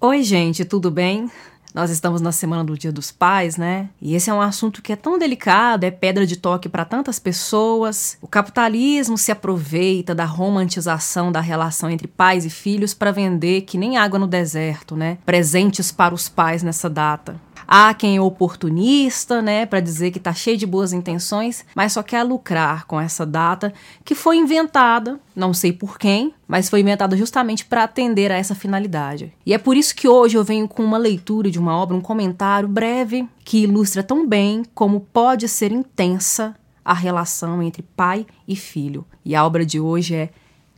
[0.00, 1.30] Oi, gente, tudo bem?
[1.74, 3.88] Nós estamos na semana do Dia dos Pais, né?
[4.00, 7.18] E esse é um assunto que é tão delicado, é pedra de toque para tantas
[7.18, 8.18] pessoas.
[8.20, 13.78] O capitalismo se aproveita da romantização da relação entre pais e filhos para vender que
[13.78, 15.16] nem água no deserto, né?
[15.24, 17.40] Presentes para os pais nessa data.
[17.74, 22.02] Há quem é oportunista, né, para dizer que está cheio de boas intenções, mas só
[22.02, 23.72] quer lucrar com essa data
[24.04, 28.54] que foi inventada, não sei por quem, mas foi inventada justamente para atender a essa
[28.54, 29.32] finalidade.
[29.46, 32.02] E é por isso que hoje eu venho com uma leitura de uma obra, um
[32.02, 38.54] comentário breve que ilustra tão bem como pode ser intensa a relação entre pai e
[38.54, 39.06] filho.
[39.24, 40.28] E a obra de hoje é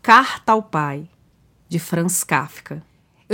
[0.01, 1.09] Carta ao Pai,
[1.69, 2.85] de Franz Kafka.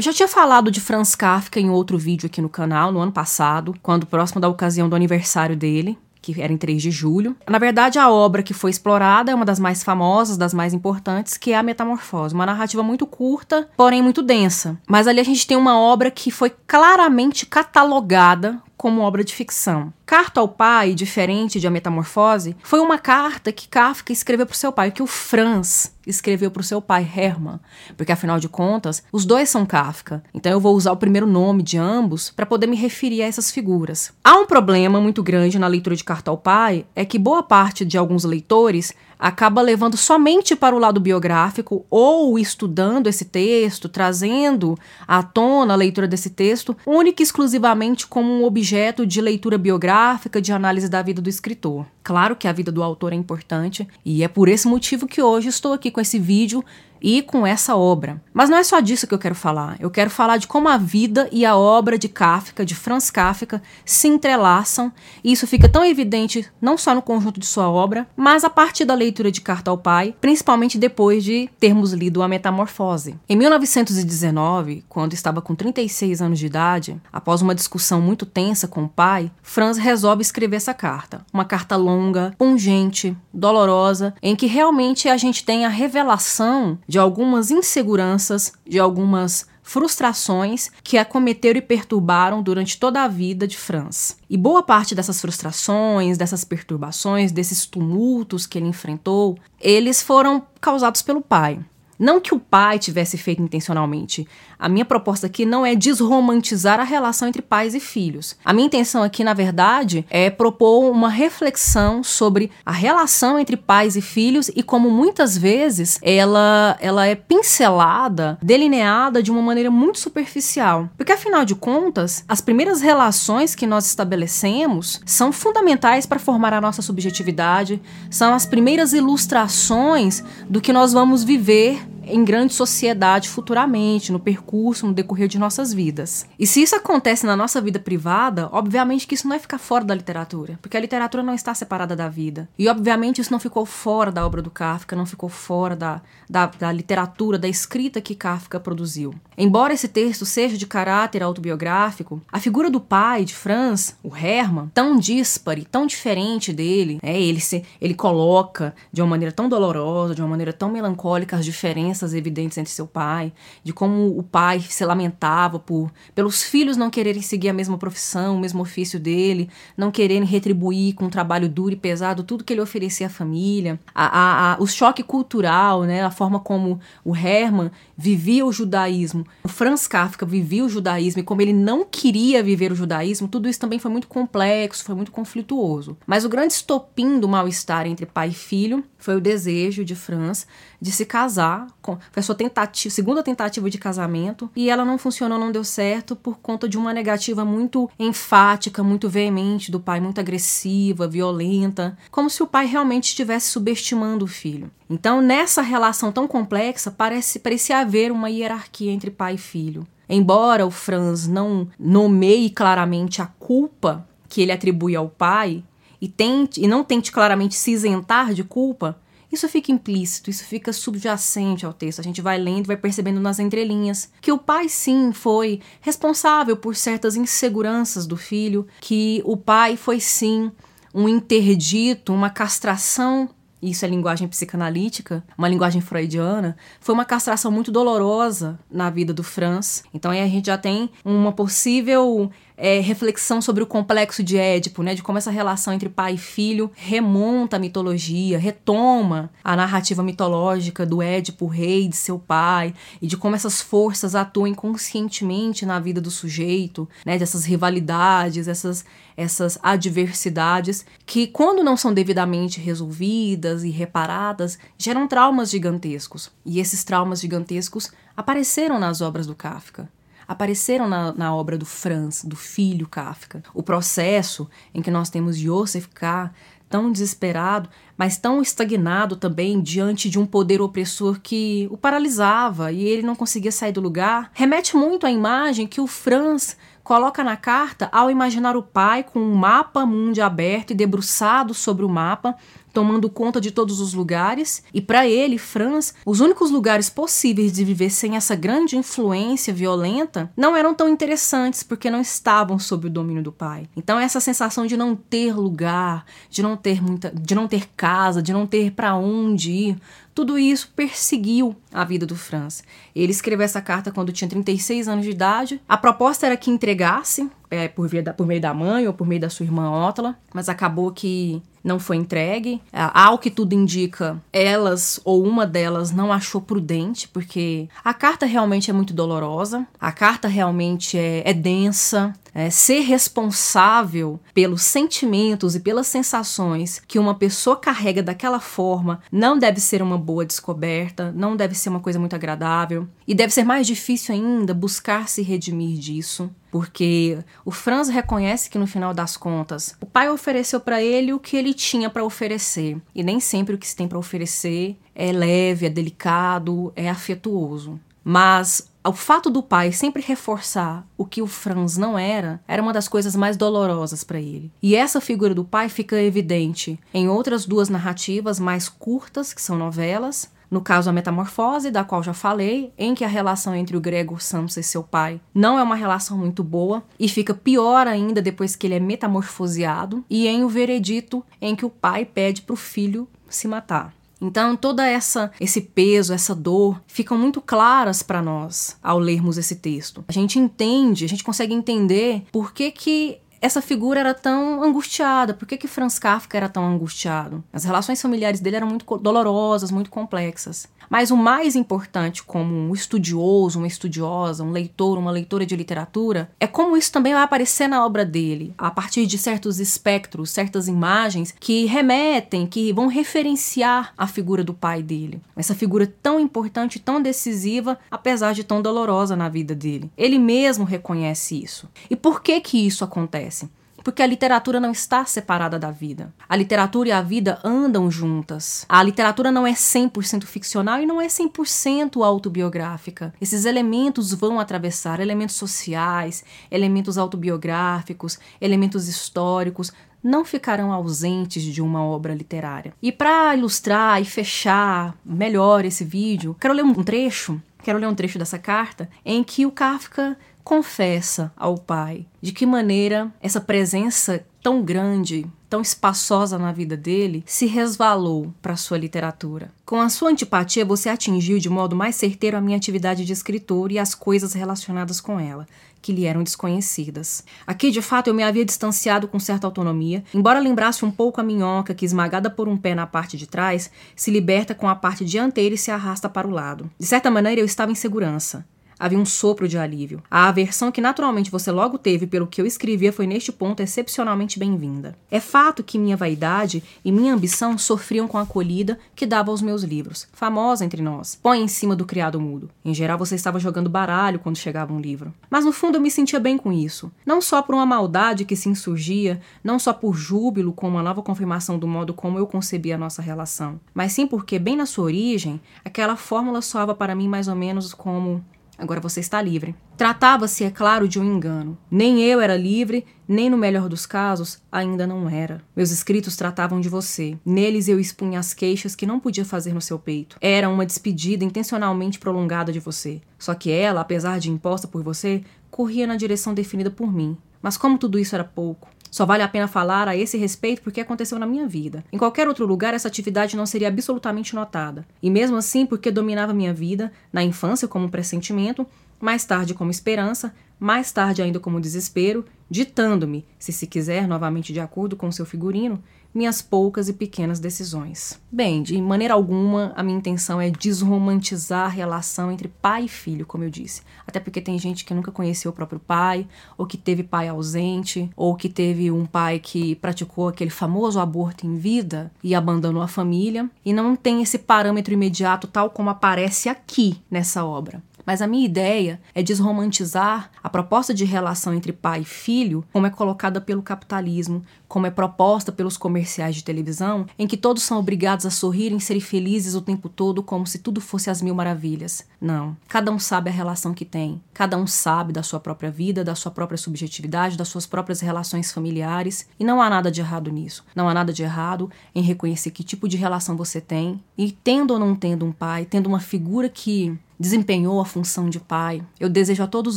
[0.01, 3.13] Eu já tinha falado de Franz Kafka em outro vídeo aqui no canal, no ano
[3.13, 7.37] passado, quando próximo da ocasião do aniversário dele, que era em 3 de julho.
[7.47, 11.37] Na verdade, a obra que foi explorada é uma das mais famosas, das mais importantes,
[11.37, 12.35] que é a Metamorfose.
[12.35, 14.79] Uma narrativa muito curta, porém muito densa.
[14.89, 19.93] Mas ali a gente tem uma obra que foi claramente catalogada como obra de ficção.
[20.07, 24.57] Carta ao Pai, diferente de A Metamorfose, foi uma carta que Kafka escreveu para o
[24.57, 27.61] seu pai, que o Franz escreveu para o seu pai, Hermann,
[27.95, 30.25] porque afinal de contas, os dois são Kafka.
[30.33, 33.51] Então eu vou usar o primeiro nome de ambos para poder me referir a essas
[33.51, 34.15] figuras.
[34.25, 37.85] Há um problema muito grande na leitura de Carta ao Pai, é que boa parte
[37.85, 44.79] de alguns leitores acaba levando somente para o lado biográfico ou estudando esse texto, trazendo
[45.07, 50.41] à tona a leitura desse texto, única e exclusivamente como um objeto de leitura biográfica,
[50.41, 51.85] de análise da vida do escritor.
[52.03, 55.49] Claro que a vida do autor é importante e é por esse motivo que hoje
[55.49, 56.65] estou aqui com esse vídeo
[57.01, 58.21] e com essa obra.
[58.33, 59.77] Mas não é só disso que eu quero falar.
[59.81, 63.63] Eu quero falar de como a vida e a obra de Kafka, de Franz Kafka,
[63.85, 64.93] se entrelaçam,
[65.23, 68.85] e isso fica tão evidente não só no conjunto de sua obra, mas a partir
[68.85, 73.17] da leitura de Carta ao Pai, principalmente depois de termos lido A Metamorfose.
[73.29, 78.85] Em 1919, quando estava com 36 anos de idade, após uma discussão muito tensa com
[78.85, 81.25] o pai, Franz resolve escrever essa carta.
[81.33, 87.53] Uma carta longa, pungente, dolorosa, em que realmente a gente tem a revelação de algumas
[87.53, 94.17] inseguranças, de algumas frustrações que acometeram e perturbaram durante toda a vida de Franz.
[94.29, 101.01] E boa parte dessas frustrações, dessas perturbações, desses tumultos que ele enfrentou, eles foram causados
[101.01, 101.61] pelo pai.
[101.97, 104.27] Não que o pai tivesse feito intencionalmente.
[104.61, 108.37] A minha proposta aqui não é desromantizar a relação entre pais e filhos.
[108.45, 113.97] A minha intenção aqui, na verdade, é propor uma reflexão sobre a relação entre pais
[113.97, 119.99] e filhos e como muitas vezes ela, ela é pincelada, delineada de uma maneira muito
[119.99, 120.91] superficial.
[120.95, 126.61] Porque afinal de contas, as primeiras relações que nós estabelecemos são fundamentais para formar a
[126.61, 134.13] nossa subjetividade, são as primeiras ilustrações do que nós vamos viver em grande sociedade futuramente,
[134.13, 136.27] no percurso, no decorrer de nossas vidas.
[136.39, 139.85] E se isso acontece na nossa vida privada, obviamente que isso não é ficar fora
[139.85, 142.49] da literatura, porque a literatura não está separada da vida.
[142.59, 146.47] E obviamente isso não ficou fora da obra do Kafka, não ficou fora da, da,
[146.47, 149.15] da literatura, da escrita que Kafka produziu.
[149.37, 154.71] Embora esse texto seja de caráter autobiográfico, a figura do pai de Franz, o Hermann,
[154.75, 160.15] tão dispare, tão diferente dele, é, ele, se, ele coloca de uma maneira tão dolorosa,
[160.15, 164.23] de uma maneira tão melancólica as diferenças diferenças evidentes entre seu pai, de como o
[164.23, 168.99] pai se lamentava por pelos filhos não quererem seguir a mesma profissão, o mesmo ofício
[168.99, 173.11] dele, não quererem retribuir com um trabalho duro e pesado tudo que ele oferecia à
[173.11, 178.53] família, a, a, a, o choque cultural, né, a forma como o Hermann vivia o
[178.53, 183.29] judaísmo, o Franz Kafka vivia o judaísmo e como ele não queria viver o judaísmo,
[183.29, 185.97] tudo isso também foi muito complexo, foi muito conflituoso.
[186.07, 190.47] Mas o grande estopim do mal-estar entre pai e filho foi o desejo de Franz
[190.81, 191.67] de se casar.
[191.83, 194.51] Foi a sua tentativa, segunda tentativa de casamento.
[194.55, 199.09] E ela não funcionou, não deu certo por conta de uma negativa muito enfática, muito
[199.09, 201.97] veemente do pai, muito agressiva, violenta.
[202.11, 204.71] Como se o pai realmente estivesse subestimando o filho.
[204.89, 209.87] Então, nessa relação tão complexa, parece, parecia haver uma hierarquia entre pai e filho.
[210.09, 215.63] Embora o Franz não nomeie claramente a culpa que ele atribui ao pai,
[216.01, 218.99] e, tente, e não tente claramente se isentar de culpa,
[219.33, 222.01] isso fica implícito, isso fica subjacente ao texto.
[222.01, 226.75] A gente vai lendo, vai percebendo nas entrelinhas que o pai sim foi responsável por
[226.75, 230.51] certas inseguranças do filho, que o pai foi sim
[230.93, 233.29] um interdito, uma castração
[233.63, 239.23] isso é linguagem psicanalítica, uma linguagem freudiana, foi uma castração muito dolorosa na vida do
[239.23, 239.85] Franz.
[239.93, 242.31] Então aí a gente já tem uma possível
[242.63, 244.95] é, reflexão sobre o complexo de Édipo, né?
[244.95, 250.85] De como essa relação entre pai e filho remonta a mitologia, retoma a narrativa mitológica
[250.85, 256.03] do Édipo, rei de seu pai, e de como essas forças atuam inconscientemente na vida
[256.03, 257.17] do sujeito, né?
[257.17, 258.85] Dessas rivalidades, essas,
[259.17, 266.31] essas adversidades que, quando não são devidamente resolvidas e reparadas, geram traumas gigantescos.
[266.45, 269.89] E esses traumas gigantescos apareceram nas obras do Kafka
[270.31, 273.43] apareceram na, na, obra do Franz, do filho Kafka.
[273.53, 276.31] O processo em que nós temos Joseph K.
[276.69, 277.69] tão desesperado,
[277.99, 283.17] mas tão estagnado também diante de um poder opressor que o paralisava e ele não
[283.17, 288.09] conseguia sair do lugar, remete muito à imagem que o Franz coloca na carta ao
[288.09, 292.37] imaginar o pai com um mapa mundo aberto e debruçado sobre o mapa,
[292.73, 297.65] tomando conta de todos os lugares, e para ele, Franz, os únicos lugares possíveis de
[297.65, 302.91] viver sem essa grande influência violenta não eram tão interessantes porque não estavam sob o
[302.91, 303.69] domínio do pai.
[303.77, 308.23] Então essa sensação de não ter lugar, de não ter muita, de não ter casa,
[308.23, 309.77] de não ter para onde ir,
[310.15, 312.63] tudo isso perseguiu a vida do Franz.
[312.95, 315.61] Ele escreveu essa carta quando tinha 36 anos de idade.
[315.69, 319.07] A proposta era que entregasse é, por, via da, por meio da mãe ou por
[319.07, 322.61] meio da sua irmã Ótala, mas acabou que não foi entregue.
[322.73, 328.71] Ao que tudo indica, elas ou uma delas não achou prudente, porque a carta realmente
[328.71, 335.61] é muito dolorosa, a carta realmente é, é densa, é, ser responsável pelos sentimentos e
[335.61, 341.37] pelas sensações que uma pessoa carrega daquela forma não deve ser uma boa descoberta, não
[341.37, 342.87] deve ser uma coisa muito agradável.
[343.07, 348.59] E deve ser mais difícil ainda buscar se redimir disso, porque o Franz reconhece que
[348.59, 352.81] no final das contas o pai ofereceu para ele o que ele tinha para oferecer,
[352.95, 357.81] e nem sempre o que se tem para oferecer é leve, é delicado, é afetuoso.
[358.05, 362.73] Mas o fato do pai sempre reforçar o que o Franz não era, era uma
[362.73, 364.51] das coisas mais dolorosas para ele.
[364.63, 369.57] E essa figura do pai fica evidente em outras duas narrativas mais curtas, que são
[369.57, 373.81] novelas, no caso a Metamorfose, da qual já falei, em que a relação entre o
[373.81, 378.21] Gregor Samsa e seu pai não é uma relação muito boa e fica pior ainda
[378.21, 382.55] depois que ele é metamorfoseado, e em O Veredito, em que o pai pede para
[382.55, 383.95] o filho se matar.
[384.21, 389.57] Então, toda essa esse peso, essa dor ficam muito claras para nós ao lermos esse
[389.57, 390.05] texto.
[390.07, 395.35] A gente entende, a gente consegue entender por que que essa figura era tão angustiada?
[395.35, 397.43] Por que, que Franz Kafka era tão angustiado?
[397.53, 400.69] As relações familiares dele eram muito dolorosas, muito complexas.
[400.91, 406.33] Mas o mais importante, como um estudioso, uma estudiosa, um leitor, uma leitora de literatura,
[406.41, 410.67] é como isso também vai aparecer na obra dele, a partir de certos espectros, certas
[410.67, 415.21] imagens que remetem, que vão referenciar a figura do pai dele.
[415.37, 419.93] Essa figura tão importante, tão decisiva, apesar de tão dolorosa na vida dele.
[419.97, 421.69] Ele mesmo reconhece isso.
[421.89, 423.30] E por que que isso acontece?
[423.31, 423.49] Acontece.
[423.83, 426.13] Porque a literatura não está separada da vida.
[426.29, 428.67] A literatura e a vida andam juntas.
[428.69, 433.15] A literatura não é 100% ficcional e não é 100% autobiográfica.
[433.19, 439.73] Esses elementos vão atravessar elementos sociais, elementos autobiográficos, elementos históricos,
[440.03, 442.75] não ficarão ausentes de uma obra literária.
[442.83, 447.95] E para ilustrar e fechar melhor esse vídeo, quero ler um trecho, quero ler um
[447.95, 450.19] trecho dessa carta em que o Kafka
[450.51, 457.23] confessa ao pai de que maneira essa presença tão grande, tão espaçosa na vida dele,
[457.25, 459.53] se resvalou para sua literatura.
[459.65, 463.71] Com a sua antipatia, você atingiu de modo mais certeiro a minha atividade de escritor
[463.71, 465.47] e as coisas relacionadas com ela,
[465.81, 467.23] que lhe eram desconhecidas.
[467.47, 471.25] Aqui, de fato, eu me havia distanciado com certa autonomia, embora lembrasse um pouco a
[471.25, 475.05] minhoca que, esmagada por um pé na parte de trás, se liberta com a parte
[475.05, 476.69] dianteira e se arrasta para o lado.
[476.77, 478.45] De certa maneira, eu estava em segurança
[478.81, 480.03] havia um sopro de alívio.
[480.11, 484.39] A aversão que naturalmente você logo teve pelo que eu escrevia foi neste ponto excepcionalmente
[484.39, 484.97] bem-vinda.
[485.11, 489.43] É fato que minha vaidade e minha ambição sofriam com a acolhida que dava aos
[489.43, 491.19] meus livros, famosa entre nós.
[491.23, 492.49] Põe em cima do criado mudo.
[492.65, 495.13] Em geral você estava jogando baralho quando chegava um livro.
[495.29, 496.91] Mas no fundo eu me sentia bem com isso.
[497.05, 501.03] Não só por uma maldade que se insurgia, não só por júbilo com uma nova
[501.03, 504.85] confirmação do modo como eu concebia a nossa relação, mas sim porque, bem na sua
[504.85, 508.25] origem, aquela fórmula soava para mim mais ou menos como
[508.61, 509.55] Agora você está livre.
[509.75, 511.57] Tratava-se, é claro, de um engano.
[511.71, 515.43] Nem eu era livre, nem no melhor dos casos, ainda não era.
[515.57, 517.19] Meus escritos tratavam de você.
[517.25, 520.19] Neles eu expunha as queixas que não podia fazer no seu peito.
[520.21, 523.01] Era uma despedida intencionalmente prolongada de você.
[523.19, 527.17] Só que ela, apesar de imposta por você, corria na direção definida por mim.
[527.41, 530.81] Mas como tudo isso era pouco, só vale a pena falar a esse respeito porque
[530.81, 531.85] aconteceu na minha vida.
[531.93, 534.85] Em qualquer outro lugar, essa atividade não seria absolutamente notada.
[535.03, 538.67] E mesmo assim, porque dominava minha vida, na infância como um pressentimento,
[539.01, 544.61] mais tarde como esperança, mais tarde ainda como desespero, ditando-me, se se quiser, novamente de
[544.61, 548.21] acordo com seu figurino, minhas poucas e pequenas decisões.
[548.31, 553.25] Bem, de maneira alguma a minha intenção é desromantizar a relação entre pai e filho,
[553.25, 553.83] como eu disse.
[554.07, 556.27] Até porque tem gente que nunca conheceu o próprio pai,
[556.59, 561.47] ou que teve pai ausente, ou que teve um pai que praticou aquele famoso aborto
[561.47, 566.49] em vida e abandonou a família, e não tem esse parâmetro imediato tal como aparece
[566.49, 567.81] aqui nessa obra.
[568.11, 572.85] Mas a minha ideia é desromantizar a proposta de relação entre pai e filho, como
[572.85, 577.79] é colocada pelo capitalismo, como é proposta pelos comerciais de televisão, em que todos são
[577.79, 581.37] obrigados a sorrir e serem felizes o tempo todo, como se tudo fosse as mil
[581.37, 582.05] maravilhas.
[582.21, 582.57] Não.
[582.67, 584.21] Cada um sabe a relação que tem.
[584.35, 588.51] Cada um sabe da sua própria vida, da sua própria subjetividade, das suas próprias relações
[588.51, 589.29] familiares.
[589.39, 590.65] E não há nada de errado nisso.
[590.75, 594.03] Não há nada de errado em reconhecer que tipo de relação você tem.
[594.19, 598.41] E tendo ou não tendo um pai, tendo uma figura que desempenhou a função de
[598.41, 599.77] pai, eu desejo a todos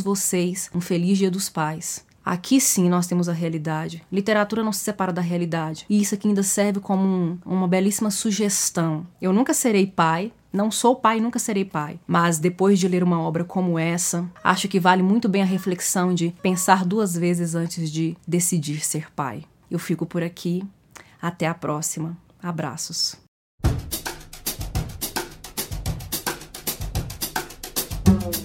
[0.00, 2.02] vocês um feliz Dia dos Pais.
[2.24, 4.02] Aqui sim nós temos a realidade.
[4.10, 5.84] Literatura não se separa da realidade.
[5.90, 9.06] E isso aqui ainda serve como um, uma belíssima sugestão.
[9.20, 12.00] Eu nunca serei pai, não sou pai, nunca serei pai.
[12.06, 16.14] Mas depois de ler uma obra como essa, acho que vale muito bem a reflexão
[16.14, 19.44] de pensar duas vezes antes de decidir ser pai.
[19.70, 20.64] Eu fico por aqui.
[21.20, 22.16] Até a próxima.
[22.42, 23.23] Abraços.
[28.04, 28.43] Thank you.